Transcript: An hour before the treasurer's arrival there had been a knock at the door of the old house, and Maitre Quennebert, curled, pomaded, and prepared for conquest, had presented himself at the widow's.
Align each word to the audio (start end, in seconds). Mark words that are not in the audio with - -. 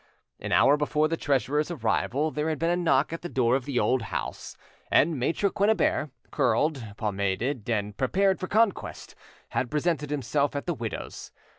An 0.39 0.51
hour 0.51 0.77
before 0.77 1.07
the 1.07 1.15
treasurer's 1.15 1.69
arrival 1.69 2.31
there 2.31 2.49
had 2.49 2.57
been 2.57 2.71
a 2.71 2.75
knock 2.75 3.13
at 3.13 3.21
the 3.21 3.29
door 3.29 3.55
of 3.55 3.65
the 3.65 3.77
old 3.79 4.01
house, 4.01 4.57
and 4.89 5.19
Maitre 5.19 5.51
Quennebert, 5.51 6.09
curled, 6.31 6.83
pomaded, 6.97 7.69
and 7.69 7.95
prepared 7.95 8.39
for 8.39 8.47
conquest, 8.47 9.13
had 9.49 9.69
presented 9.69 10.09
himself 10.09 10.55
at 10.55 10.65
the 10.65 10.73
widow's. 10.73 11.31